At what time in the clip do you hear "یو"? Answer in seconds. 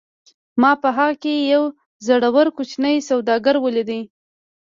1.53-1.63